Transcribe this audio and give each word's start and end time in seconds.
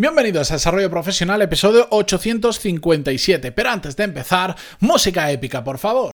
Bienvenidos 0.00 0.52
a 0.52 0.54
Desarrollo 0.54 0.88
Profesional, 0.90 1.42
episodio 1.42 1.88
857. 1.90 3.50
Pero 3.50 3.68
antes 3.68 3.96
de 3.96 4.04
empezar, 4.04 4.54
música 4.78 5.28
épica, 5.32 5.64
por 5.64 5.76
favor. 5.76 6.12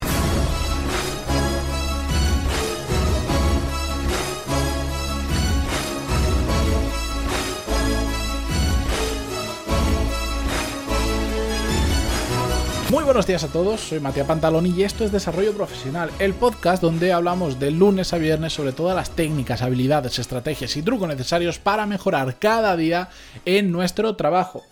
Buenos 13.14 13.28
días 13.28 13.44
a 13.44 13.48
todos, 13.52 13.80
soy 13.80 14.00
Matías 14.00 14.26
Pantaloni 14.26 14.70
y 14.70 14.82
esto 14.82 15.04
es 15.04 15.12
Desarrollo 15.12 15.52
Profesional, 15.52 16.10
el 16.18 16.34
podcast 16.34 16.82
donde 16.82 17.12
hablamos 17.12 17.60
de 17.60 17.70
lunes 17.70 18.12
a 18.12 18.18
viernes 18.18 18.54
sobre 18.54 18.72
todas 18.72 18.96
las 18.96 19.10
técnicas, 19.10 19.62
habilidades, 19.62 20.18
estrategias 20.18 20.76
y 20.76 20.82
trucos 20.82 21.06
necesarios 21.06 21.60
para 21.60 21.86
mejorar 21.86 22.40
cada 22.40 22.76
día 22.76 23.10
en 23.44 23.70
nuestro 23.70 24.16
trabajo. 24.16 24.64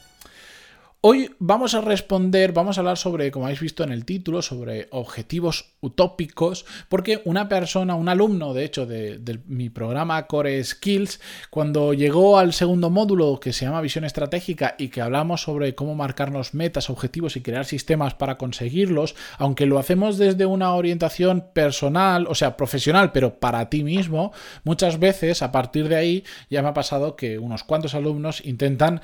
Hoy 1.05 1.35
vamos 1.41 1.75
a 1.75 1.81
responder, 1.81 2.53
vamos 2.53 2.79
a 2.79 2.81
hablar 2.81 2.97
sobre, 2.97 3.33
como 3.33 3.47
habéis 3.47 3.59
visto 3.59 3.83
en 3.83 3.91
el 3.91 4.05
título, 4.05 4.41
sobre 4.41 4.87
objetivos 4.93 5.73
utópicos, 5.81 6.65
porque 6.89 7.23
una 7.25 7.49
persona, 7.49 7.97
un 7.97 8.09
alumno, 8.09 8.55
de 8.55 8.65
hecho, 8.65 8.87
de, 8.87 9.41
mi 9.47 9.69
programa 9.69 10.29
Core 10.29 10.63
Skills, 10.63 11.21
cuando 11.51 11.93
llegó 11.93 12.39
al 12.39 12.53
segundo 12.53 12.89
módulo 12.89 13.41
que 13.41 13.53
se 13.53 13.65
llama 13.65 13.81
Visión 13.81 14.05
Estratégica 14.05 14.77
y 14.79 14.91
que 14.91 15.01
hablamos 15.01 15.43
sobre 15.43 15.75
cómo 15.75 15.97
marcarnos 15.97 16.55
metas, 16.55 16.89
objetivos 16.89 17.37
y 17.37 17.41
crear 17.41 17.65
sistemas 17.65 18.15
para 18.15 18.39
conseguirlos, 18.39 19.17
aunque 19.39 19.67
lo 19.67 19.81
hacemos 19.81 20.19
desde 20.19 20.47
una 20.47 20.73
orientación 20.73 21.49
personal, 21.53 22.29
o 22.29 22.37
sea, 22.37 22.57
profesional, 22.57 23.11
pero 23.11 23.41
para 23.41 23.69
ti 23.69 23.83
mismo, 23.83 24.31
muchas 24.63 25.01
veces 25.01 25.43
a 25.43 25.51
partir 25.51 25.89
de 25.89 25.97
ahí 25.97 26.25
ya 26.49 26.63
me 26.63 26.69
ha 26.69 26.75
pasado 26.75 27.17
que 27.17 27.41
unos 27.41 27.65
cuantos 27.65 27.97
alumnos 27.97 28.41
intentan 28.47 29.01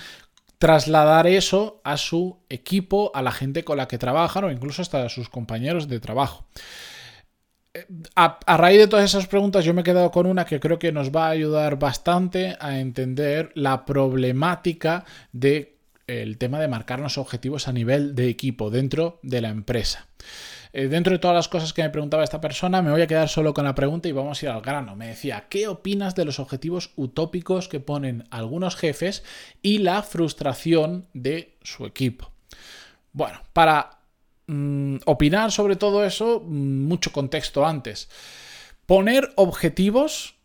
trasladar 0.58 1.26
eso 1.26 1.80
a 1.84 1.96
su 1.96 2.38
equipo, 2.48 3.12
a 3.14 3.22
la 3.22 3.32
gente 3.32 3.64
con 3.64 3.78
la 3.78 3.88
que 3.88 3.98
trabajan 3.98 4.44
o 4.44 4.50
incluso 4.50 4.82
hasta 4.82 5.04
a 5.04 5.08
sus 5.08 5.28
compañeros 5.28 5.88
de 5.88 6.00
trabajo. 6.00 6.46
Eh, 7.74 7.86
a, 8.16 8.56
raíz 8.56 8.78
de 8.78 8.88
todas 8.88 9.04
esas 9.04 9.26
preguntas 9.26 9.64
yo 9.64 9.72
me 9.72 9.82
he 9.82 9.84
quedado 9.84 10.10
con 10.10 10.26
una 10.26 10.44
que 10.44 10.60
creo 10.60 10.78
que 10.78 10.92
nos 10.92 11.10
va 11.10 11.26
a 11.26 11.30
ayudar 11.30 11.78
bastante 11.78 12.56
a 12.60 12.80
entender 12.80 13.52
la 13.54 13.84
problemática 13.84 15.04
del 15.32 16.38
tema 16.38 16.58
de 16.60 16.68
marcarnos 16.68 17.18
objetivos 17.18 17.68
a 17.68 17.72
nivel 17.72 18.14
de 18.14 18.28
equipo 18.28 18.70
dentro 18.70 19.20
de 19.22 19.40
la 19.40 19.50
empresa. 19.50 20.08
Eh, 20.72 20.88
dentro 20.88 21.12
de 21.12 21.18
todas 21.18 21.34
las 21.34 21.48
cosas 21.48 21.72
que 21.72 21.82
me 21.82 21.90
preguntaba 21.90 22.24
esta 22.24 22.40
persona, 22.40 22.82
me 22.82 22.90
voy 22.90 23.02
a 23.02 23.06
quedar 23.06 23.28
solo 23.28 23.54
con 23.54 23.64
la 23.64 23.74
pregunta 23.74 24.08
y 24.08 24.12
vamos 24.12 24.42
a 24.42 24.46
ir 24.46 24.50
al 24.50 24.60
grano. 24.60 24.96
Me 24.96 25.08
decía, 25.08 25.46
¿qué 25.48 25.68
opinas 25.68 26.14
de 26.14 26.24
los 26.24 26.38
objetivos 26.38 26.92
utópicos 26.96 27.68
que 27.68 27.80
ponen 27.80 28.24
algunos 28.30 28.76
jefes 28.76 29.22
y 29.62 29.78
la 29.78 30.02
frustración 30.02 31.06
de 31.14 31.56
su 31.62 31.86
equipo? 31.86 32.32
Bueno, 33.12 33.40
para 33.52 34.00
mm, 34.46 34.98
opinar 35.06 35.52
sobre 35.52 35.76
todo 35.76 36.04
eso, 36.04 36.42
mm, 36.44 36.86
mucho 36.86 37.12
contexto 37.12 37.66
antes. 37.66 38.08
Poner 38.86 39.32
objetivos 39.36 40.36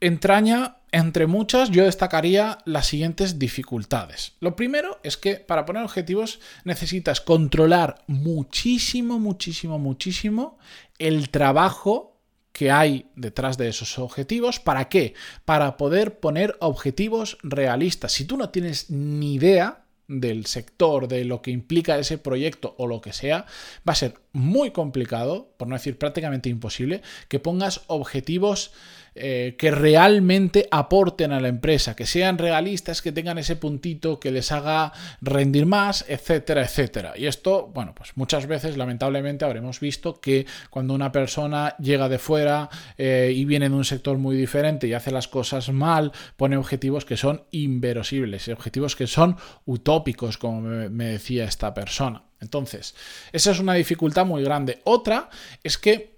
entraña 0.00 0.76
entre 0.92 1.26
muchas, 1.26 1.70
yo 1.70 1.84
destacaría 1.84 2.58
las 2.66 2.86
siguientes 2.86 3.38
dificultades. 3.38 4.34
Lo 4.40 4.54
primero 4.54 5.00
es 5.02 5.16
que 5.16 5.36
para 5.36 5.64
poner 5.64 5.82
objetivos 5.82 6.38
necesitas 6.64 7.22
controlar 7.22 8.04
muchísimo, 8.06 9.18
muchísimo, 9.18 9.78
muchísimo 9.78 10.58
el 10.98 11.30
trabajo 11.30 12.20
que 12.52 12.70
hay 12.70 13.06
detrás 13.16 13.56
de 13.56 13.68
esos 13.68 13.98
objetivos. 13.98 14.60
¿Para 14.60 14.90
qué? 14.90 15.14
Para 15.46 15.78
poder 15.78 16.20
poner 16.20 16.56
objetivos 16.60 17.38
realistas. 17.42 18.12
Si 18.12 18.26
tú 18.26 18.36
no 18.36 18.50
tienes 18.50 18.90
ni 18.90 19.34
idea 19.34 19.84
del 20.08 20.44
sector, 20.44 21.08
de 21.08 21.24
lo 21.24 21.40
que 21.40 21.50
implica 21.50 21.98
ese 21.98 22.18
proyecto 22.18 22.74
o 22.76 22.86
lo 22.86 23.00
que 23.00 23.14
sea, 23.14 23.46
va 23.88 23.92
a 23.92 23.96
ser 23.96 24.14
muy 24.32 24.70
complicado, 24.72 25.54
por 25.56 25.68
no 25.68 25.74
decir 25.74 25.96
prácticamente 25.96 26.50
imposible, 26.50 27.00
que 27.28 27.38
pongas 27.38 27.82
objetivos 27.86 28.72
eh, 29.14 29.56
que 29.58 29.70
realmente 29.70 30.68
aporten 30.70 31.32
a 31.32 31.40
la 31.40 31.48
empresa, 31.48 31.94
que 31.94 32.06
sean 32.06 32.38
realistas, 32.38 33.02
que 33.02 33.12
tengan 33.12 33.36
ese 33.36 33.56
puntito 33.56 34.18
que 34.18 34.30
les 34.30 34.50
haga 34.52 34.92
rendir 35.20 35.66
más, 35.66 36.04
etcétera, 36.08 36.62
etcétera. 36.62 37.12
Y 37.16 37.26
esto, 37.26 37.70
bueno, 37.74 37.94
pues 37.94 38.12
muchas 38.16 38.46
veces 38.46 38.76
lamentablemente 38.76 39.44
habremos 39.44 39.80
visto 39.80 40.20
que 40.20 40.46
cuando 40.70 40.94
una 40.94 41.12
persona 41.12 41.76
llega 41.78 42.08
de 42.08 42.18
fuera 42.18 42.70
eh, 42.96 43.32
y 43.34 43.44
viene 43.44 43.68
de 43.68 43.74
un 43.74 43.84
sector 43.84 44.16
muy 44.16 44.34
diferente 44.34 44.86
y 44.86 44.94
hace 44.94 45.10
las 45.10 45.28
cosas 45.28 45.70
mal, 45.70 46.12
pone 46.36 46.56
objetivos 46.56 47.04
que 47.04 47.18
son 47.18 47.44
inverosibles, 47.50 48.48
objetivos 48.48 48.96
que 48.96 49.06
son 49.06 49.36
utópicos, 49.66 50.38
como 50.38 50.62
me 50.62 51.04
decía 51.04 51.44
esta 51.44 51.74
persona. 51.74 52.22
Entonces, 52.42 52.94
esa 53.32 53.52
es 53.52 53.60
una 53.60 53.74
dificultad 53.74 54.26
muy 54.26 54.42
grande. 54.42 54.80
Otra 54.84 55.30
es 55.62 55.78
que 55.78 56.11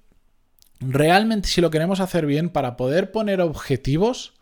realmente 0.89 1.49
si 1.49 1.61
lo 1.61 1.71
queremos 1.71 2.01
hacer 2.01 2.27
bien, 2.27 2.49
para 2.49 2.77
poder 2.77 3.11
poner 3.11 3.41
objetivos, 3.41 4.35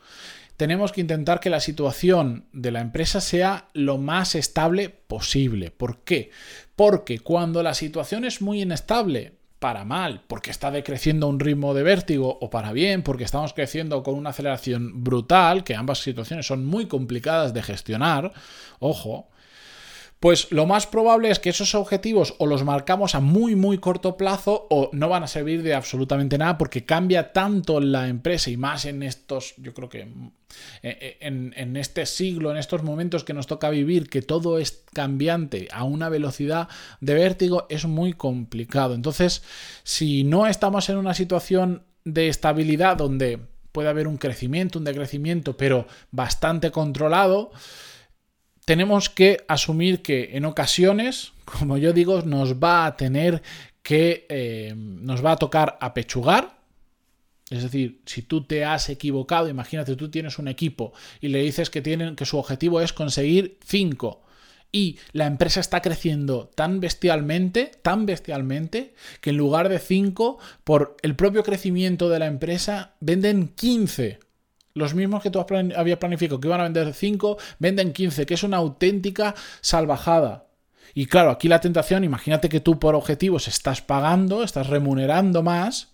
tenemos 0.56 0.92
que 0.92 1.00
intentar 1.00 1.41
que 1.41 1.50
la 1.50 1.60
situación 1.60 2.47
de 2.53 2.70
la 2.70 2.80
empresa 2.80 3.20
sea 3.20 3.69
lo 3.72 3.98
más 3.98 4.34
estable 4.34 4.91
posible. 4.91 5.70
¿Por 5.70 6.04
qué? 6.04 6.31
Porque 6.76 7.19
cuando 7.19 7.62
la 7.62 7.75
situación 7.75 8.25
es 8.25 8.41
muy 8.41 8.62
inestable, 8.62 9.34
para 9.62 9.84
mal, 9.84 10.22
porque 10.26 10.50
está 10.50 10.72
decreciendo 10.72 11.26
a 11.26 11.28
un 11.28 11.38
ritmo 11.38 11.72
de 11.72 11.84
vértigo, 11.84 12.36
o 12.41 12.50
para 12.50 12.72
bien, 12.72 13.04
porque 13.04 13.22
estamos 13.22 13.52
creciendo 13.54 14.02
con 14.02 14.16
una 14.16 14.31
aceleración 14.31 15.04
brutal, 15.04 15.62
que 15.62 15.76
ambas 15.76 16.00
situaciones 16.00 16.47
son 16.47 16.66
muy 16.66 16.86
complicadas 16.86 17.54
de 17.54 17.62
gestionar, 17.62 18.32
ojo, 18.81 19.28
pues 20.22 20.53
lo 20.53 20.66
más 20.66 20.87
probable 20.87 21.33
es 21.33 21.41
que 21.41 21.50
esos 21.50 21.75
objetivos 21.75 22.37
o 22.38 22.47
los 22.47 22.62
marcamos 22.62 23.16
a 23.16 23.21
muy 23.21 23.56
muy 23.56 23.78
corto 23.78 24.16
plazo 24.16 24.69
o 24.71 24.88
no 24.93 25.09
van 25.09 25.25
a 25.25 25.27
servir 25.27 25.65
de 25.65 25.75
absolutamente 25.75 26.38
nada 26.38 26.59
porque 26.59 26.84
cambia 26.84 27.33
tanto 27.33 27.81
la 27.81 28.06
empresa 28.06 28.49
y 28.49 28.56
más 28.56 28.84
en 28.84 29.03
estos, 29.03 29.55
yo 29.56 29.75
creo 29.75 29.88
que 29.88 30.06
en, 30.93 31.77
este 31.77 32.06
siglo, 32.06 32.53
en 32.53 32.56
estos 32.56 32.84
momentos 32.84 33.25
que 33.25 33.34
nos 33.34 33.49
toca 33.49 33.69
vivir, 33.69 34.09
que 34.09 34.22
todo 34.22 34.61
es 34.61 34.84
cambiante 34.93 35.66
a 35.72 35.82
una 35.82 36.09
velocidad 36.09 36.69
de 37.00 37.15
vértigo, 37.15 37.66
es 37.69 37.84
muy 37.87 38.12
complicado. 38.12 38.94
Entonces, 38.94 39.43
si 39.82 40.22
no 40.22 40.47
estamos 40.47 40.88
en 40.88 40.99
una 40.99 41.15
situación 41.15 41.82
de 42.05 42.28
estabilidad 42.28 42.97
donde 42.97 43.41
puede 43.72 43.88
haber 43.88 44.06
un 44.06 44.19
crecimiento, 44.19 44.78
un 44.78 44.84
decrecimiento, 44.84 45.56
pero 45.56 45.88
bastante 46.12 46.71
controlado, 46.71 47.50
tenemos 48.65 49.09
que 49.09 49.45
asumir 49.49 50.03
que 50.03 50.31
en 50.37 50.45
ocasiones, 50.45 51.33
como 51.45 51.78
yo 51.78 51.93
digo, 51.93 52.23
nos 52.23 52.55
va 52.55 52.87
a 52.87 52.97
tener 52.97 53.43
que, 53.83 54.27
eh, 54.28 54.75
nos 54.77 55.25
va 55.25 55.33
a 55.33 55.37
tocar 55.37 55.78
apechugar. 55.81 56.61
Es 57.50 57.62
decir, 57.65 58.00
si 58.06 58.23
tú 58.23 58.45
te 58.45 58.65
has 58.65 58.89
equivocado, 58.89 59.49
imagínate, 59.49 59.97
tú 59.97 60.11
tienes 60.11 60.39
un 60.39 60.49
equipo 60.49 60.93
y 61.21 61.28
le 61.28 61.43
dices 61.43 61.69
que, 61.69 61.83
tienen, 61.83 62.17
que 62.17 62.25
su 62.25 62.39
objetivo 62.39 62.81
es 62.81 62.93
conseguir 62.93 63.59
5 63.67 64.23
y 64.73 64.99
la 65.12 65.27
empresa 65.27 65.61
está 65.61 65.83
creciendo 65.83 66.50
tan 66.55 66.81
bestialmente, 66.81 67.73
tan 67.83 68.06
bestialmente, 68.06 68.94
que 69.21 69.31
en 69.31 69.37
lugar 69.37 69.69
de 69.69 69.79
5, 69.79 70.39
por 70.65 70.97
el 71.03 71.15
propio 71.15 71.43
crecimiento 71.43 72.09
de 72.09 72.19
la 72.21 72.27
empresa, 72.27 72.94
venden 73.00 73.49
15 73.49 74.19
los 74.75 74.94
mismos 74.94 75.22
que 75.22 75.31
tú 75.31 75.44
habías 75.77 75.99
planificado 75.99 76.41
que 76.41 76.49
iban 76.49 76.60
a 76.60 76.65
vender 76.65 76.94
5, 76.94 77.38
venden 77.59 77.93
15, 77.93 78.27
que 78.27 78.34
es 78.34 78.43
una 78.43 78.59
auténtica 78.59 79.34
salvajada. 79.60 80.47
Y 80.94 81.06
claro, 81.06 81.31
aquí 81.31 81.49
la 81.49 81.60
tentación, 81.60 82.05
imagínate 82.05 82.49
que 82.49 82.60
tú 82.60 82.78
por 82.78 82.94
objetivos 82.94 83.49
estás 83.49 83.81
pagando, 83.81 84.43
estás 84.43 84.66
remunerando 84.66 85.43
más. 85.43 85.93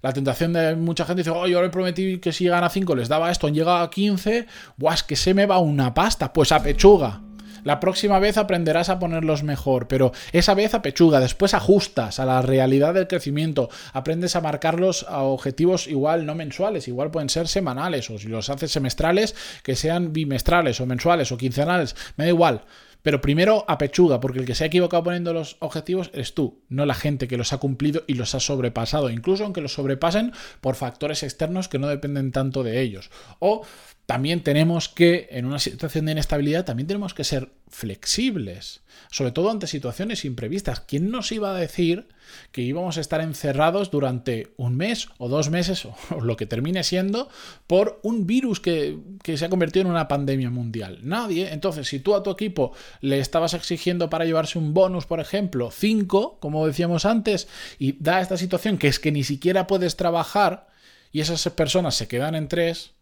La 0.00 0.12
tentación 0.12 0.52
de 0.52 0.76
mucha 0.76 1.04
gente 1.04 1.20
dice, 1.22 1.30
oh, 1.30 1.46
yo 1.46 1.60
le 1.60 1.70
prometí 1.70 2.18
que 2.18 2.32
si 2.32 2.44
llegan 2.44 2.64
a 2.64 2.70
5 2.70 2.94
les 2.94 3.08
daba 3.08 3.30
esto, 3.30 3.46
han 3.46 3.54
llegado 3.54 3.78
a 3.78 3.90
15, 3.90 4.46
¡buah, 4.76 4.96
que 5.06 5.16
se 5.16 5.34
me 5.34 5.46
va 5.46 5.58
una 5.58 5.92
pasta! 5.92 6.32
Pues 6.32 6.52
a 6.52 6.62
pechuga. 6.62 7.27
La 7.64 7.80
próxima 7.80 8.18
vez 8.18 8.36
aprenderás 8.36 8.88
a 8.88 8.98
ponerlos 8.98 9.42
mejor, 9.42 9.88
pero 9.88 10.12
esa 10.32 10.54
vez 10.54 10.74
a 10.74 10.82
pechuga, 10.82 11.20
después 11.20 11.54
ajustas 11.54 12.20
a 12.20 12.26
la 12.26 12.42
realidad 12.42 12.94
del 12.94 13.08
crecimiento, 13.08 13.68
aprendes 13.92 14.36
a 14.36 14.40
marcarlos 14.40 15.06
a 15.08 15.22
objetivos 15.22 15.86
igual 15.86 16.26
no 16.26 16.34
mensuales, 16.34 16.88
igual 16.88 17.10
pueden 17.10 17.28
ser 17.28 17.48
semanales, 17.48 18.10
o 18.10 18.18
si 18.18 18.28
los 18.28 18.50
haces 18.50 18.72
semestrales, 18.72 19.34
que 19.62 19.76
sean 19.76 20.12
bimestrales 20.12 20.80
o 20.80 20.86
mensuales 20.86 21.32
o 21.32 21.38
quincenales, 21.38 21.96
me 22.16 22.24
da 22.24 22.30
igual. 22.30 22.62
Pero 23.02 23.20
primero 23.20 23.64
a 23.68 23.78
pechuga, 23.78 24.20
porque 24.20 24.40
el 24.40 24.44
que 24.44 24.54
se 24.54 24.64
ha 24.64 24.66
equivocado 24.66 25.04
poniendo 25.04 25.32
los 25.32 25.56
objetivos 25.60 26.10
eres 26.12 26.34
tú, 26.34 26.62
no 26.68 26.84
la 26.84 26.94
gente 26.94 27.28
que 27.28 27.36
los 27.36 27.52
ha 27.52 27.58
cumplido 27.58 28.02
y 28.06 28.14
los 28.14 28.34
ha 28.34 28.40
sobrepasado, 28.40 29.10
incluso 29.10 29.44
aunque 29.44 29.60
los 29.60 29.72
sobrepasen 29.72 30.32
por 30.60 30.74
factores 30.74 31.22
externos 31.22 31.68
que 31.68 31.78
no 31.78 31.88
dependen 31.88 32.32
tanto 32.32 32.62
de 32.62 32.80
ellos. 32.80 33.10
O 33.38 33.64
también 34.06 34.42
tenemos 34.42 34.88
que, 34.88 35.28
en 35.32 35.44
una 35.44 35.58
situación 35.58 36.06
de 36.06 36.12
inestabilidad, 36.12 36.64
también 36.64 36.86
tenemos 36.86 37.12
que 37.12 37.24
ser 37.24 37.50
flexibles, 37.70 38.80
sobre 39.10 39.32
todo 39.32 39.50
ante 39.50 39.66
situaciones 39.66 40.24
imprevistas. 40.24 40.80
¿Quién 40.80 41.10
nos 41.10 41.32
iba 41.32 41.50
a 41.50 41.58
decir 41.58 42.08
que 42.52 42.62
íbamos 42.62 42.98
a 42.98 43.00
estar 43.00 43.20
encerrados 43.20 43.90
durante 43.90 44.52
un 44.56 44.76
mes 44.76 45.08
o 45.18 45.28
dos 45.28 45.50
meses 45.50 45.84
o, 45.84 46.20
lo 46.20 46.36
que 46.36 46.46
termine 46.46 46.84
siendo 46.84 47.28
por 47.66 48.00
un 48.02 48.26
virus 48.26 48.60
que, 48.60 48.98
que 49.22 49.36
se 49.36 49.44
ha 49.44 49.48
convertido 49.48 49.86
en 49.86 49.90
una 49.90 50.08
pandemia 50.08 50.50
mundial? 50.50 51.00
Nadie. 51.02 51.52
Entonces, 51.52 51.88
si 51.88 52.00
tú 52.00 52.14
a 52.14 52.22
tu 52.22 52.30
equipo 52.30 52.72
le 53.00 53.18
estabas 53.18 53.54
exigiendo 53.54 54.10
para 54.10 54.24
llevarse 54.24 54.58
un 54.58 54.74
bonus, 54.74 55.06
por 55.06 55.20
ejemplo, 55.20 55.70
5, 55.70 56.38
como 56.40 56.66
decíamos 56.66 57.04
antes, 57.04 57.48
y 57.78 57.92
da 58.02 58.20
esta 58.20 58.36
situación 58.36 58.78
que 58.78 58.88
es 58.88 58.98
que 58.98 59.12
ni 59.12 59.24
siquiera 59.24 59.66
puedes 59.66 59.96
trabajar 59.96 60.68
y 61.12 61.20
esas 61.20 61.48
personas 61.50 61.94
se 61.94 62.08
quedan 62.08 62.34
en 62.34 62.48
3, 62.48 62.92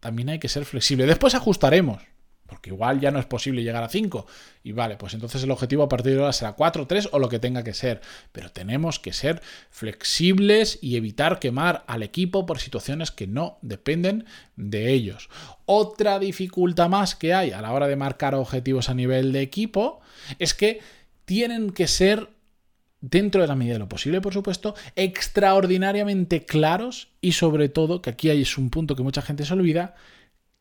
también 0.00 0.28
hay 0.28 0.38
que 0.38 0.48
ser 0.48 0.64
flexible. 0.64 1.06
Después 1.06 1.34
ajustaremos, 1.34 2.02
porque 2.46 2.70
igual 2.70 3.00
ya 3.00 3.10
no 3.10 3.18
es 3.18 3.26
posible 3.26 3.62
llegar 3.62 3.82
a 3.82 3.88
5. 3.88 4.26
Y 4.62 4.72
vale, 4.72 4.96
pues 4.96 5.14
entonces 5.14 5.42
el 5.42 5.50
objetivo 5.50 5.82
a 5.82 5.88
partir 5.88 6.12
de 6.12 6.20
ahora 6.20 6.32
será 6.32 6.52
4, 6.52 6.86
3 6.86 7.10
o 7.12 7.18
lo 7.18 7.28
que 7.28 7.38
tenga 7.38 7.62
que 7.62 7.74
ser. 7.74 8.00
Pero 8.32 8.50
tenemos 8.50 8.98
que 8.98 9.12
ser 9.12 9.42
flexibles 9.70 10.78
y 10.80 10.96
evitar 10.96 11.38
quemar 11.38 11.84
al 11.86 12.02
equipo 12.02 12.46
por 12.46 12.58
situaciones 12.58 13.10
que 13.10 13.26
no 13.26 13.58
dependen 13.62 14.26
de 14.56 14.92
ellos. 14.92 15.28
Otra 15.64 16.18
dificultad 16.18 16.88
más 16.88 17.14
que 17.14 17.34
hay 17.34 17.50
a 17.50 17.60
la 17.60 17.72
hora 17.72 17.86
de 17.86 17.96
marcar 17.96 18.34
objetivos 18.34 18.88
a 18.88 18.94
nivel 18.94 19.32
de 19.32 19.42
equipo 19.42 20.00
es 20.38 20.54
que 20.54 20.80
tienen 21.24 21.70
que 21.70 21.88
ser 21.88 22.30
dentro 23.00 23.42
de 23.42 23.48
la 23.48 23.56
medida 23.56 23.74
de 23.74 23.80
lo 23.80 23.88
posible, 23.88 24.20
por 24.20 24.32
supuesto, 24.32 24.74
extraordinariamente 24.96 26.44
claros 26.44 27.08
y 27.20 27.32
sobre 27.32 27.68
todo, 27.68 28.02
que 28.02 28.10
aquí 28.10 28.30
hay 28.30 28.42
es 28.42 28.58
un 28.58 28.70
punto 28.70 28.96
que 28.96 29.02
mucha 29.02 29.22
gente 29.22 29.44
se 29.44 29.52
olvida, 29.52 29.94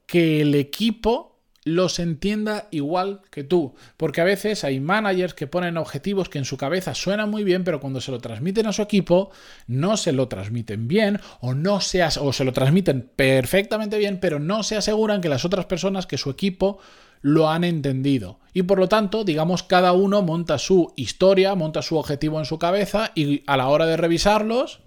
que 0.06 0.42
el 0.42 0.54
equipo 0.56 1.35
los 1.65 2.00
entienda 2.00 2.67
igual 2.71 3.21
que 3.31 3.44
tú. 3.44 3.73
Porque 3.97 4.21
a 4.21 4.23
veces 4.23 4.63
hay 4.63 4.79
managers 4.79 5.33
que 5.33 5.47
ponen 5.47 5.77
objetivos 5.77 6.29
que 6.29 6.38
en 6.38 6.45
su 6.45 6.56
cabeza 6.56 6.94
suenan 6.94 7.29
muy 7.29 7.44
bien, 7.44 7.65
pero 7.65 7.81
cuando 7.81 8.00
se 8.00 8.12
lo 8.12 8.19
transmiten 8.19 8.67
a 8.67 8.73
su 8.73 8.81
equipo, 8.81 9.31
no 9.67 9.97
se 9.97 10.13
lo 10.13 10.29
transmiten 10.29 10.88
bien 10.88 11.19
o, 11.41 11.53
no 11.53 11.81
se, 11.81 12.03
o 12.03 12.31
se 12.31 12.45
lo 12.45 12.53
transmiten 12.53 13.09
perfectamente 13.15 13.97
bien, 13.97 14.19
pero 14.21 14.39
no 14.39 14.63
se 14.63 14.77
aseguran 14.77 15.19
que 15.19 15.27
las 15.29 15.44
otras 15.44 15.65
personas, 15.65 16.06
que 16.06 16.17
su 16.17 16.29
equipo, 16.29 16.77
lo 17.21 17.50
han 17.50 17.63
entendido. 17.63 18.39
Y 18.53 18.63
por 18.63 18.77
lo 18.77 18.88
tanto, 18.88 19.23
digamos, 19.23 19.63
cada 19.63 19.94
uno 19.94 20.21
monta 20.21 20.59
su 20.59 20.94
historia, 20.95 21.56
monta 21.56 21.81
su 21.81 21.97
objetivo 21.97 22.38
en 22.38 22.45
su 22.45 22.59
cabeza 22.59 23.12
y 23.15 23.44
a 23.47 23.57
la 23.57 23.67
hora 23.67 23.88
de 23.88 23.97
revisarlos, 23.97 24.81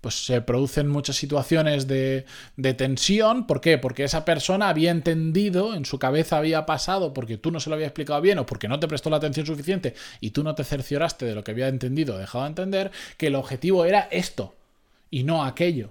pues 0.00 0.26
se 0.26 0.40
producen 0.40 0.88
muchas 0.88 1.16
situaciones 1.16 1.88
de, 1.88 2.24
de, 2.56 2.74
tensión. 2.74 3.46
¿Por 3.46 3.60
qué? 3.60 3.78
Porque 3.78 4.04
esa 4.04 4.24
persona 4.24 4.68
había 4.68 4.90
entendido, 4.90 5.74
en 5.74 5.84
su 5.84 5.98
cabeza 5.98 6.38
había 6.38 6.66
pasado, 6.66 7.12
porque 7.12 7.36
tú 7.36 7.50
no 7.50 7.58
se 7.58 7.68
lo 7.68 7.74
había 7.74 7.88
explicado 7.88 8.20
bien 8.20 8.38
o 8.38 8.46
porque 8.46 8.68
no 8.68 8.78
te 8.78 8.86
prestó 8.86 9.10
la 9.10 9.16
atención 9.16 9.46
suficiente 9.46 9.94
y 10.20 10.30
tú 10.30 10.44
no 10.44 10.54
te 10.54 10.64
cercioraste 10.64 11.26
de 11.26 11.34
lo 11.34 11.42
que 11.42 11.50
había 11.50 11.68
entendido 11.68 12.14
o 12.14 12.18
dejado 12.18 12.44
de 12.44 12.50
entender, 12.50 12.92
que 13.16 13.26
el 13.26 13.34
objetivo 13.34 13.84
era 13.84 14.08
esto 14.10 14.54
y 15.10 15.24
no 15.24 15.44
aquello. 15.44 15.90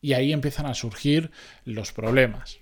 Y 0.00 0.14
ahí 0.14 0.32
empiezan 0.32 0.66
a 0.66 0.74
surgir 0.74 1.30
los 1.64 1.92
problemas. 1.92 2.58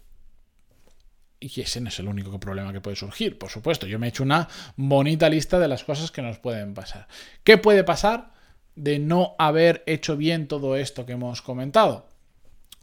Y 1.38 1.60
ese 1.60 1.80
no 1.80 1.88
es 1.88 1.98
el 1.98 2.08
único 2.08 2.40
problema 2.40 2.72
que 2.72 2.80
puede 2.80 2.96
surgir. 2.96 3.38
Por 3.38 3.50
supuesto, 3.50 3.86
yo 3.86 3.98
me 3.98 4.06
he 4.06 4.08
hecho 4.08 4.22
una 4.22 4.48
bonita 4.76 5.28
lista 5.28 5.58
de 5.58 5.68
las 5.68 5.84
cosas 5.84 6.10
que 6.10 6.22
nos 6.22 6.38
pueden 6.38 6.74
pasar. 6.74 7.06
¿Qué 7.44 7.58
puede 7.58 7.84
pasar 7.84 8.33
de 8.76 8.98
no 8.98 9.34
haber 9.38 9.82
hecho 9.86 10.16
bien 10.16 10.48
todo 10.48 10.76
esto 10.76 11.06
que 11.06 11.12
hemos 11.12 11.42
comentado? 11.42 12.06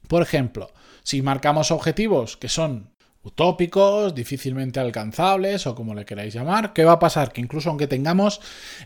Por 0.08 0.22
ejemplo, 0.22 0.72
si 1.04 1.22
marcamos 1.22 1.72
objetivos 1.72 2.38
que 2.38 2.50
son 2.50 2.92
utópicos, 3.24 4.16
difícilmente 4.16 4.80
alcanzables 4.80 5.68
o 5.68 5.76
como 5.76 5.94
le 5.94 6.06
queráis 6.06 6.34
llamar, 6.34 6.74
¿qué 6.74 6.84
va 6.84 6.94
a 6.94 7.00
pasar? 7.00 7.32
Que 7.32 7.42
incluso 7.42 7.70
aunque 7.70 7.88
tengamos 7.88 8.42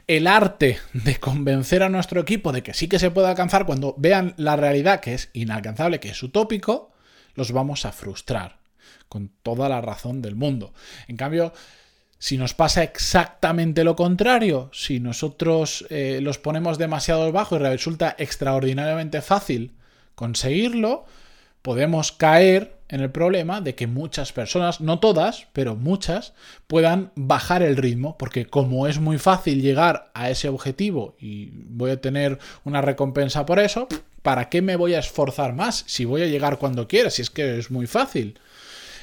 el 0.07 0.27
arte 0.27 0.79
de 0.93 1.17
convencer 1.19 1.83
a 1.83 1.89
nuestro 1.89 2.19
equipo 2.21 2.51
de 2.51 2.63
que 2.63 2.73
sí 2.73 2.87
que 2.87 2.99
se 2.99 3.11
puede 3.11 3.27
alcanzar, 3.27 3.65
cuando 3.65 3.95
vean 3.97 4.33
la 4.37 4.55
realidad 4.55 4.99
que 4.99 5.13
es 5.13 5.29
inalcanzable, 5.33 5.99
que 5.99 6.09
es 6.09 6.21
utópico, 6.21 6.91
los 7.35 7.51
vamos 7.51 7.85
a 7.85 7.91
frustrar 7.91 8.57
con 9.07 9.29
toda 9.43 9.69
la 9.69 9.81
razón 9.81 10.21
del 10.21 10.35
mundo. 10.35 10.73
En 11.07 11.15
cambio, 11.15 11.53
si 12.25 12.39
nos 12.39 12.55
pasa 12.55 12.81
exactamente 12.81 13.83
lo 13.83 13.95
contrario, 13.95 14.71
si 14.73 14.99
nosotros 14.99 15.85
eh, 15.91 16.21
los 16.23 16.39
ponemos 16.39 16.79
demasiado 16.79 17.31
bajo 17.31 17.55
y 17.55 17.59
resulta 17.59 18.15
extraordinariamente 18.17 19.21
fácil 19.21 19.73
conseguirlo, 20.15 21.05
podemos 21.61 22.11
caer 22.11 22.77
en 22.89 23.01
el 23.01 23.11
problema 23.11 23.61
de 23.61 23.75
que 23.75 23.85
muchas 23.85 24.33
personas, 24.33 24.81
no 24.81 24.97
todas, 24.97 25.45
pero 25.53 25.75
muchas, 25.75 26.33
puedan 26.65 27.11
bajar 27.13 27.61
el 27.61 27.77
ritmo, 27.77 28.17
porque 28.17 28.47
como 28.47 28.87
es 28.87 28.99
muy 28.99 29.19
fácil 29.19 29.61
llegar 29.61 30.09
a 30.15 30.31
ese 30.31 30.49
objetivo 30.49 31.15
y 31.19 31.51
voy 31.53 31.91
a 31.91 32.01
tener 32.01 32.39
una 32.63 32.81
recompensa 32.81 33.45
por 33.45 33.59
eso, 33.59 33.87
¿para 34.23 34.49
qué 34.49 34.63
me 34.63 34.77
voy 34.77 34.95
a 34.95 34.99
esforzar 34.99 35.53
más 35.53 35.83
si 35.85 36.05
voy 36.05 36.23
a 36.23 36.27
llegar 36.27 36.57
cuando 36.57 36.87
quiera? 36.87 37.11
Si 37.11 37.21
es 37.21 37.29
que 37.29 37.59
es 37.59 37.69
muy 37.69 37.85
fácil. 37.85 38.39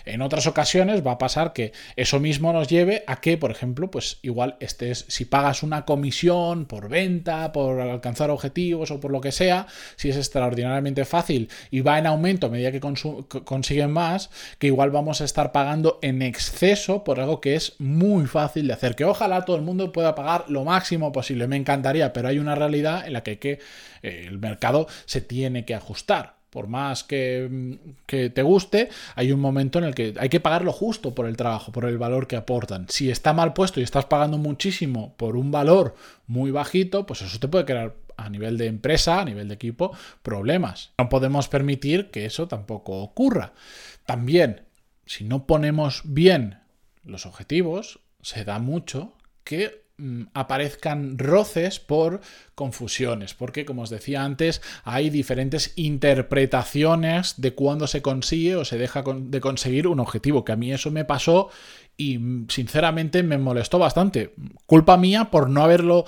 En 0.05 0.23
otras 0.23 0.47
ocasiones 0.47 1.07
va 1.07 1.13
a 1.13 1.19
pasar 1.19 1.53
que 1.53 1.73
eso 1.97 2.21
mismo 2.21 2.53
nos 2.53 2.69
lleve 2.69 3.05
a 3.07 3.21
que, 3.21 3.37
por 3.37 3.51
ejemplo, 3.51 3.91
pues 3.91 4.19
igual 4.23 4.57
estés, 4.61 5.05
si 5.09 5.25
pagas 5.25 5.63
una 5.63 5.85
comisión 5.85 6.67
por 6.67 6.89
venta, 6.89 7.53
por 7.53 7.81
alcanzar 7.81 8.31
objetivos 8.31 8.91
o 8.91 9.01
por 9.01 9.11
lo 9.11 9.21
que 9.21 9.33
sea, 9.33 9.67
si 9.97 10.09
es 10.09 10.17
extraordinariamente 10.17 11.05
fácil 11.05 11.49
y 11.71 11.81
va 11.81 11.99
en 11.99 12.07
aumento 12.07 12.47
a 12.47 12.51
medida 12.51 12.73
que 12.73 12.81
consiguen 12.81 13.91
más, 13.91 14.31
que 14.59 14.69
igual 14.69 14.91
vamos 14.91 15.21
a 15.21 15.25
estar 15.25 15.53
pagando 15.53 15.99
en 16.03 16.23
exceso 16.23 17.05
por 17.05 17.21
algo 17.21 17.41
que 17.41 17.55
es 17.55 17.75
muy 17.79 18.27
fácil 18.27 18.67
de 18.67 18.75
hacer. 18.75 18.97
Que 18.97 19.05
ojalá 19.05 19.45
todo 19.45 19.57
el 19.57 19.63
mundo 19.63 19.93
pueda 19.93 20.15
pagar 20.15 20.45
lo 20.49 20.65
máximo 20.65 21.13
posible. 21.13 21.47
Me 21.47 21.57
encantaría, 21.57 22.13
pero 22.13 22.29
hay 22.29 22.39
una 22.39 22.55
realidad 22.55 23.07
en 23.07 23.13
la 23.15 23.23
que, 23.23 23.61
eh, 24.03 24.27
el 24.29 24.39
mercado 24.39 24.87
se 25.07 25.21
tiene 25.21 25.65
que 25.65 25.75
ajustar 25.75 26.42
por 26.53 26.69
más 26.69 27.03
que, 27.03 27.79
te 28.07 28.43
guste, 28.43 28.91
hay 29.15 29.33
un 29.33 29.41
momento 29.41 29.79
en 29.79 29.87
el 29.87 29.95
que 29.95 30.13
hay 30.19 30.29
que 30.29 30.39
pagar 30.39 30.65
lo 30.65 30.73
justo 30.73 31.15
por 31.15 31.27
el 31.27 31.35
trabajo, 31.35 31.73
por 31.73 31.87
el 31.87 31.97
valor 31.97 32.27
que 32.27 32.37
aportan. 32.37 32.87
Si 32.91 33.11
está 33.11 33.33
mal 33.33 33.55
puesto 33.55 33.81
y 33.81 33.83
estás 33.83 34.05
pagando 34.05 34.37
muchísimo 34.37 35.15
por 35.17 35.37
un 35.37 35.51
valor 35.51 35.95
muy 36.27 36.51
bajito, 36.51 37.07
pues 37.07 37.23
eso 37.23 37.39
te 37.39 37.49
puede 37.49 37.65
crear 37.65 37.95
a 38.19 38.29
nivel 38.29 38.59
de 38.59 38.67
empresa, 38.67 39.23
a 39.23 39.25
nivel 39.25 39.49
de 39.49 39.55
equipo, 39.55 39.97
problemas. 40.23 40.93
No 40.99 41.09
podemos 41.09 41.49
permitir 41.49 42.11
que 42.11 42.27
eso 42.27 42.49
tampoco 42.49 43.03
ocurra. 43.03 43.55
También, 44.05 44.67
si 45.07 45.25
no 45.25 45.47
ponemos 45.47 46.03
bien 46.05 46.59
los 47.03 47.25
objetivos, 47.25 47.99
se 48.21 48.45
da 48.45 48.59
mucho 48.59 49.15
que 49.43 49.87
Mm, 50.03 50.23
aparezcan 50.35 51.17
roces 51.17 51.79
por 51.79 52.23
confusiones, 52.57 53.35
porque 53.35 53.65
como 53.65 53.83
os 53.83 53.91
decía 53.91 54.25
antes, 54.25 54.61
hay 54.83 55.11
diferentes 55.11 55.75
interpretaciones 55.77 57.35
de 57.37 57.55
cuándo 57.55 57.87
se 57.87 58.03
consigue 58.03 58.57
o 58.57 58.65
se 58.65 58.79
deja 58.79 59.05
de 59.07 59.41
conseguir 59.41 59.87
un 59.87 60.01
objetivo, 60.01 60.45
que 60.45 60.51
a 60.51 60.57
mí 60.57 60.73
eso 60.73 60.91
me 60.91 61.05
pasó 61.05 61.51
y 61.97 62.19
mm, 62.19 62.49
sinceramente 62.49 63.23
me 63.23 63.39
molestó 63.39 63.79
bastante. 63.79 64.35
Culpa 64.67 64.97
mía 64.97 65.31
por 65.31 65.49
no 65.49 65.63
haberlo... 65.63 66.05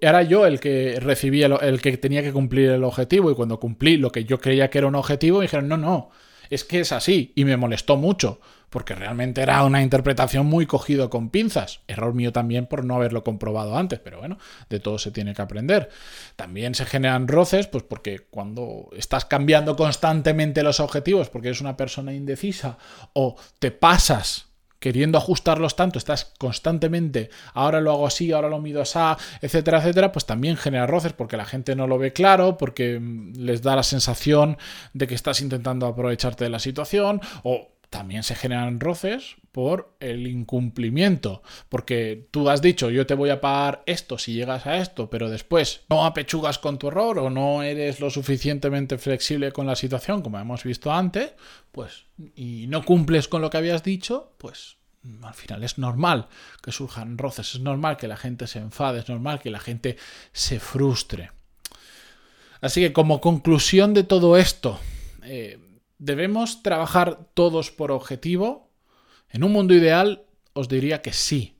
era 0.00 0.22
yo 0.22 0.46
el 0.46 0.60
que 0.60 1.00
recibía, 1.00 1.46
el 1.46 1.82
que 1.82 1.96
tenía 1.96 2.22
que 2.22 2.32
cumplir 2.32 2.70
el 2.70 2.84
objetivo 2.84 3.32
y 3.32 3.34
cuando 3.34 3.58
cumplí 3.58 3.96
lo 3.96 4.12
que 4.12 4.24
yo 4.24 4.38
creía 4.38 4.70
que 4.70 4.78
era 4.78 4.86
un 4.86 4.94
objetivo, 4.94 5.38
me 5.38 5.46
dijeron, 5.46 5.66
no, 5.66 5.76
no, 5.76 6.10
es 6.48 6.62
que 6.62 6.78
es 6.78 6.92
así 6.92 7.32
y 7.34 7.44
me 7.44 7.56
molestó 7.56 7.96
mucho 7.96 8.38
porque 8.76 8.94
realmente 8.94 9.40
era 9.40 9.64
una 9.64 9.80
interpretación 9.80 10.44
muy 10.44 10.66
cogido 10.66 11.08
con 11.08 11.30
pinzas. 11.30 11.80
Error 11.88 12.12
mío 12.12 12.30
también 12.30 12.66
por 12.66 12.84
no 12.84 12.96
haberlo 12.96 13.24
comprobado 13.24 13.78
antes, 13.78 14.00
pero 14.00 14.18
bueno, 14.18 14.36
de 14.68 14.80
todo 14.80 14.98
se 14.98 15.10
tiene 15.10 15.32
que 15.32 15.40
aprender. 15.40 15.88
También 16.36 16.74
se 16.74 16.84
generan 16.84 17.26
roces, 17.26 17.68
pues 17.68 17.84
porque 17.84 18.26
cuando 18.28 18.90
estás 18.94 19.24
cambiando 19.24 19.76
constantemente 19.76 20.62
los 20.62 20.78
objetivos 20.80 21.30
porque 21.30 21.48
eres 21.48 21.62
una 21.62 21.78
persona 21.78 22.12
indecisa 22.12 22.76
o 23.14 23.36
te 23.60 23.70
pasas 23.70 24.48
queriendo 24.78 25.16
ajustarlos 25.18 25.74
tanto, 25.74 25.98
estás 25.98 26.34
constantemente, 26.38 27.30
ahora 27.54 27.80
lo 27.80 27.92
hago 27.92 28.06
así, 28.06 28.30
ahora 28.32 28.48
lo 28.48 28.60
mido 28.60 28.82
así, 28.82 28.98
etcétera, 29.40 29.78
etcétera, 29.78 30.12
pues 30.12 30.26
también 30.26 30.56
genera 30.56 30.86
roces 30.86 31.12
porque 31.12 31.36
la 31.36 31.44
gente 31.44 31.74
no 31.74 31.86
lo 31.86 31.98
ve 31.98 32.12
claro, 32.12 32.56
porque 32.58 33.00
mm, 33.00 33.32
les 33.36 33.62
da 33.62 33.74
la 33.74 33.82
sensación 33.82 34.58
de 34.92 35.06
que 35.06 35.14
estás 35.14 35.40
intentando 35.40 35.86
aprovecharte 35.86 36.44
de 36.44 36.50
la 36.50 36.58
situación 36.58 37.20
o 37.42 37.68
también 37.90 38.22
se 38.22 38.34
generan 38.34 38.80
roces 38.80 39.36
por 39.52 39.96
el 40.00 40.26
incumplimiento. 40.26 41.42
Porque 41.68 42.28
tú 42.30 42.50
has 42.50 42.60
dicho, 42.60 42.90
yo 42.90 43.06
te 43.06 43.14
voy 43.14 43.30
a 43.30 43.40
pagar 43.40 43.82
esto 43.86 44.18
si 44.18 44.34
llegas 44.34 44.66
a 44.66 44.76
esto, 44.78 45.08
pero 45.08 45.30
después 45.30 45.80
no 45.88 46.04
apechugas 46.04 46.58
con 46.58 46.78
tu 46.78 46.88
error 46.88 47.18
o 47.18 47.30
no 47.30 47.62
eres 47.62 48.00
lo 48.00 48.10
suficientemente 48.10 48.98
flexible 48.98 49.52
con 49.52 49.66
la 49.66 49.76
situación, 49.76 50.22
como 50.22 50.38
hemos 50.38 50.64
visto 50.64 50.92
antes, 50.92 51.32
pues, 51.72 52.04
y 52.34 52.66
no 52.68 52.84
cumples 52.84 53.28
con 53.28 53.40
lo 53.40 53.50
que 53.50 53.56
habías 53.56 53.82
dicho, 53.82 54.32
pues 54.38 54.76
al 55.22 55.34
final 55.34 55.62
es 55.62 55.78
normal 55.78 56.28
que 56.62 56.72
surjan 56.72 57.16
roces, 57.16 57.54
es 57.54 57.60
normal 57.60 57.96
que 57.96 58.08
la 58.08 58.16
gente 58.16 58.46
se 58.46 58.58
enfade, 58.58 59.00
es 59.00 59.08
normal 59.08 59.40
que 59.40 59.50
la 59.50 59.60
gente 59.60 59.96
se 60.32 60.60
frustre. 60.60 61.30
Así 62.60 62.80
que 62.80 62.92
como 62.92 63.20
conclusión 63.20 63.94
de 63.94 64.02
todo 64.02 64.36
esto, 64.36 64.80
eh, 65.22 65.58
¿Debemos 65.98 66.62
trabajar 66.62 67.28
todos 67.34 67.70
por 67.70 67.90
objetivo? 67.90 68.70
En 69.30 69.44
un 69.44 69.52
mundo 69.52 69.74
ideal 69.74 70.24
os 70.52 70.68
diría 70.68 71.02
que 71.02 71.12
sí. 71.12 71.56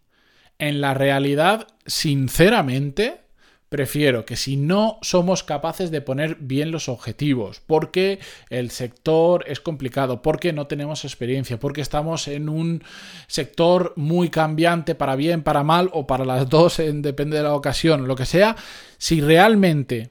En 0.58 0.80
la 0.80 0.94
realidad, 0.94 1.66
sinceramente, 1.86 3.26
prefiero 3.68 4.24
que 4.24 4.36
si 4.36 4.56
no 4.56 4.98
somos 5.02 5.42
capaces 5.42 5.90
de 5.90 6.00
poner 6.00 6.36
bien 6.40 6.70
los 6.70 6.88
objetivos, 6.88 7.60
porque 7.66 8.20
el 8.48 8.70
sector 8.70 9.44
es 9.48 9.60
complicado, 9.60 10.22
porque 10.22 10.52
no 10.52 10.66
tenemos 10.66 11.04
experiencia, 11.04 11.58
porque 11.58 11.80
estamos 11.80 12.28
en 12.28 12.48
un 12.48 12.84
sector 13.26 13.92
muy 13.96 14.30
cambiante 14.30 14.94
para 14.94 15.16
bien, 15.16 15.42
para 15.42 15.62
mal 15.62 15.90
o 15.92 16.06
para 16.06 16.24
las 16.24 16.48
dos, 16.48 16.76
depende 16.94 17.38
de 17.38 17.42
la 17.42 17.54
ocasión, 17.54 18.06
lo 18.06 18.16
que 18.16 18.26
sea, 18.26 18.56
si 18.98 19.20
realmente 19.20 20.10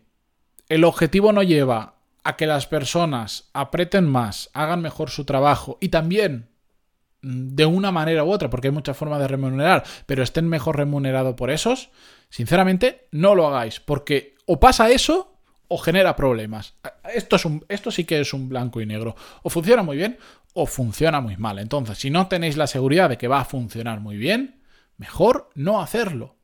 el 0.67 0.83
objetivo 0.83 1.31
no 1.31 1.43
lleva 1.43 1.94
a 2.25 2.35
que 2.35 2.45
las 2.45 2.67
personas 2.67 3.49
apreten 3.53 4.05
más, 4.05 4.49
hagan 4.53 4.81
mejor 4.81 5.09
su 5.09 5.23
trabajo 5.23 5.77
y 5.79 5.87
también 5.89 6.49
mm, 7.21 7.55
de 7.55 7.65
una 7.65 7.93
manera 7.93 8.25
u 8.25 8.31
otra, 8.31 8.49
porque 8.49 8.67
hay 8.67 8.73
muchas 8.73 8.97
formas 8.97 9.19
de 9.19 9.29
remunerar, 9.29 9.85
pero 10.05 10.23
estén 10.23 10.49
mejor 10.49 10.75
remunerados 10.75 11.35
por 11.35 11.49
esos, 11.49 11.91
Sinceramente, 12.35 13.07
no 13.11 13.35
lo 13.35 13.47
hagáis, 13.47 13.79
porque 13.79 14.35
o 14.45 14.59
pasa 14.59 14.89
eso 14.89 15.39
o 15.67 15.77
genera 15.77 16.17
problemas. 16.17 16.75
Esto, 17.13 17.37
es 17.37 17.45
un, 17.45 17.65
esto 17.69 17.91
sí 17.91 18.03
que 18.03 18.19
es 18.19 18.33
un 18.33 18.49
blanco 18.49 18.81
y 18.81 18.85
negro. 18.85 19.15
O 19.41 19.49
funciona 19.49 19.83
muy 19.83 19.97
bien 19.97 20.17
o 20.53 20.65
funciona 20.65 21.21
muy 21.21 21.37
mal. 21.37 21.59
Entonces, 21.59 21.97
si 21.97 22.09
no 22.09 22.27
tenéis 22.27 22.57
la 22.57 22.67
seguridad 22.67 23.09
de 23.09 23.17
que 23.17 23.29
va 23.29 23.39
a 23.39 23.45
funcionar 23.45 23.99
muy 24.01 24.17
bien, 24.17 24.61
mejor 24.97 25.49
no 25.55 25.81
hacerlo. 25.81 26.35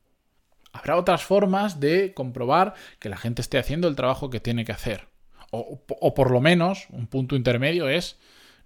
Habrá 0.72 0.96
otras 0.96 1.24
formas 1.24 1.80
de 1.80 2.14
comprobar 2.14 2.74
que 3.00 3.10
la 3.10 3.18
gente 3.18 3.42
esté 3.42 3.58
haciendo 3.58 3.90
el 3.90 3.98
trabajo 3.98 4.30
que 4.30 4.40
tiene 4.40 4.64
que 4.64 4.72
hacer. 4.72 5.11
O, 5.51 6.13
por 6.15 6.31
lo 6.31 6.39
menos, 6.39 6.88
un 6.91 7.08
punto 7.08 7.36
intermedio 7.36 7.89
es 7.89 8.17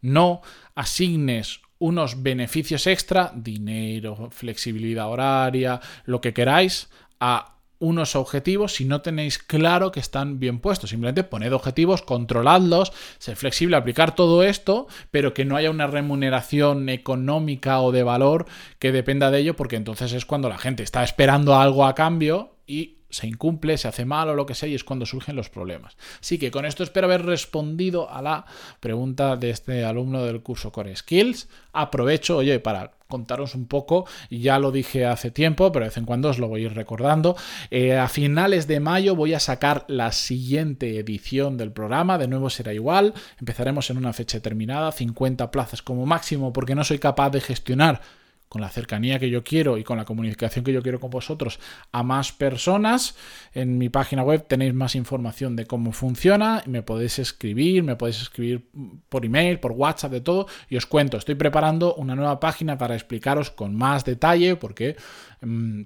no 0.01 0.41
asignes 0.75 1.61
unos 1.79 2.21
beneficios 2.23 2.87
extra, 2.87 3.31
dinero, 3.35 4.29
flexibilidad 4.31 5.09
horaria, 5.09 5.81
lo 6.05 6.21
que 6.21 6.33
queráis, 6.33 6.89
a 7.19 7.55
unos 7.79 8.15
objetivos 8.15 8.75
si 8.75 8.85
no 8.85 9.01
tenéis 9.01 9.37
claro 9.37 9.91
que 9.91 9.99
están 9.99 10.39
bien 10.39 10.59
puestos. 10.59 10.91
Simplemente 10.91 11.23
poned 11.23 11.53
objetivos, 11.53 12.01
controladlos, 12.01 12.93
ser 13.17 13.35
flexible, 13.35 13.75
aplicar 13.75 14.15
todo 14.15 14.43
esto, 14.43 14.87
pero 15.11 15.33
que 15.33 15.45
no 15.45 15.55
haya 15.57 15.71
una 15.71 15.87
remuneración 15.87 16.89
económica 16.89 17.81
o 17.81 17.91
de 17.91 18.03
valor 18.03 18.45
que 18.79 18.91
dependa 18.91 19.31
de 19.31 19.39
ello, 19.39 19.55
porque 19.55 19.75
entonces 19.75 20.13
es 20.13 20.25
cuando 20.25 20.49
la 20.49 20.57
gente 20.57 20.83
está 20.83 21.03
esperando 21.03 21.55
algo 21.55 21.85
a 21.85 21.95
cambio 21.95 22.54
y 22.67 22.97
se 23.09 23.27
incumple, 23.27 23.77
se 23.77 23.87
hace 23.87 24.03
mal 24.03 24.29
o 24.29 24.35
lo 24.35 24.45
que 24.45 24.55
sea, 24.55 24.67
y 24.67 24.75
es 24.75 24.83
cuando 24.83 25.05
surgen 25.05 25.35
los 25.35 25.49
problemas. 25.49 25.95
Así 26.19 26.37
que 26.37 26.51
con 26.51 26.65
esto 26.65 26.83
espero 26.83 27.07
haber 27.07 27.25
respondido 27.25 28.09
a 28.09 28.21
la 28.21 28.45
pregunta 28.79 29.37
de 29.37 29.51
este 29.51 29.85
alumno 29.85 30.23
del 30.23 30.41
curso 30.41 30.71
Core 30.71 30.95
Skills. 30.95 31.47
Aprovecho, 31.71 32.37
oye, 32.37 32.59
para 32.59 32.91
contaros 33.07 33.55
un 33.55 33.67
poco, 33.67 34.05
ya 34.29 34.59
lo 34.59 34.71
dije 34.71 35.05
hace 35.05 35.31
tiempo, 35.31 35.71
pero 35.71 35.85
de 35.85 35.89
vez 35.89 35.97
en 35.97 36.05
cuando 36.05 36.29
os 36.29 36.39
lo 36.39 36.47
voy 36.47 36.61
a 36.61 36.65
ir 36.65 36.73
recordando. 36.73 37.37
Eh, 37.69 37.95
a 37.95 38.09
finales 38.09 38.67
de 38.67 38.79
mayo 38.79 39.15
voy 39.15 39.33
a 39.33 39.39
sacar 39.39 39.85
la 39.87 40.11
siguiente 40.11 40.99
edición 40.99 41.57
del 41.57 41.71
programa, 41.71 42.17
de 42.17 42.27
nuevo 42.27 42.49
será 42.49 42.73
igual, 42.73 43.13
empezaremos 43.39 43.89
en 43.89 43.97
una 43.97 44.11
fecha 44.11 44.37
determinada, 44.39 44.91
50 44.91 45.51
plazas 45.51 45.81
como 45.81 46.05
máximo, 46.05 46.51
porque 46.51 46.75
no 46.75 46.83
soy 46.83 46.99
capaz 46.99 47.29
de 47.29 47.41
gestionar 47.41 48.01
con 48.49 48.61
la 48.61 48.69
cercanía 48.69 49.19
que 49.19 49.29
yo 49.29 49.43
quiero 49.43 49.77
y 49.77 49.83
con 49.83 49.97
la 49.97 50.05
comunicación 50.05 50.63
que 50.63 50.71
yo 50.73 50.81
quiero 50.81 50.99
con 50.99 51.09
vosotros 51.09 51.59
a 51.91 52.03
más 52.03 52.31
personas. 52.31 53.15
En 53.53 53.77
mi 53.77 53.89
página 53.89 54.23
web 54.23 54.45
tenéis 54.47 54.73
más 54.73 54.95
información 54.95 55.55
de 55.55 55.65
cómo 55.65 55.91
funciona, 55.91 56.63
me 56.65 56.81
podéis 56.81 57.19
escribir, 57.19 57.83
me 57.83 57.95
podéis 57.95 58.21
escribir 58.21 58.69
por 59.09 59.25
email, 59.25 59.59
por 59.59 59.71
WhatsApp, 59.71 60.11
de 60.11 60.21
todo, 60.21 60.47
y 60.69 60.77
os 60.77 60.85
cuento, 60.85 61.17
estoy 61.17 61.35
preparando 61.35 61.95
una 61.95 62.15
nueva 62.15 62.39
página 62.39 62.77
para 62.77 62.95
explicaros 62.95 63.51
con 63.51 63.75
más 63.75 64.05
detalle, 64.05 64.55
porque... 64.55 64.95
Mm, 65.41 65.83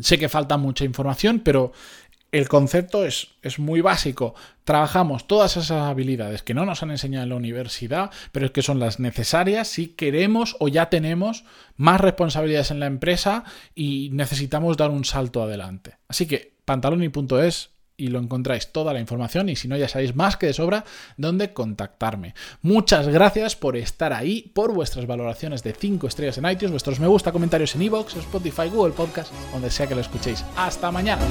sé 0.00 0.18
que 0.18 0.28
falta 0.28 0.56
mucha 0.56 0.84
información, 0.84 1.40
pero 1.40 1.72
el 2.34 2.48
concepto 2.48 3.04
es, 3.04 3.28
es, 3.42 3.60
muy 3.60 3.80
básico. 3.80 4.34
Trabajamos 4.64 5.28
todas 5.28 5.56
esas 5.56 5.70
habilidades 5.70 6.42
que 6.42 6.52
no 6.52 6.66
nos 6.66 6.82
han 6.82 6.90
enseñado 6.90 7.22
en 7.22 7.28
la 7.28 7.36
universidad, 7.36 8.10
pero 8.32 8.52
que 8.52 8.60
son 8.60 8.80
las 8.80 8.98
necesarias 8.98 9.68
si 9.68 9.86
queremos 9.86 10.56
o 10.58 10.66
ya 10.66 10.90
tenemos 10.90 11.44
más 11.76 12.00
responsabilidades 12.00 12.72
en 12.72 12.80
la 12.80 12.86
empresa 12.86 13.44
y 13.76 14.10
necesitamos 14.12 14.76
dar 14.76 14.90
un 14.90 15.04
salto 15.04 15.44
adelante. 15.44 15.98
Así 16.08 16.26
que 16.26 16.56
pantaloni.es 16.64 17.70
y 17.96 18.08
lo 18.08 18.18
encontráis 18.18 18.72
toda 18.72 18.92
la 18.92 18.98
información 18.98 19.48
y 19.48 19.54
si 19.54 19.68
no 19.68 19.76
ya 19.76 19.86
sabéis 19.86 20.16
más 20.16 20.36
que 20.36 20.46
de 20.46 20.54
sobra 20.54 20.84
dónde 21.16 21.52
contactarme. 21.52 22.34
Muchas 22.62 23.06
gracias 23.06 23.54
por 23.54 23.76
estar 23.76 24.12
ahí, 24.12 24.50
por 24.56 24.74
vuestras 24.74 25.06
valoraciones 25.06 25.62
de 25.62 25.72
5 25.72 26.08
estrellas 26.08 26.38
en 26.38 26.50
iTunes, 26.50 26.72
vuestros 26.72 26.98
me 26.98 27.06
gusta, 27.06 27.30
comentarios 27.30 27.76
en 27.76 27.82
iVoox, 27.82 28.16
Spotify, 28.16 28.68
Google 28.70 28.94
Podcast, 28.94 29.32
donde 29.52 29.70
sea 29.70 29.86
que 29.86 29.94
lo 29.94 30.00
escuchéis. 30.00 30.44
Hasta 30.56 30.90
mañana. 30.90 31.22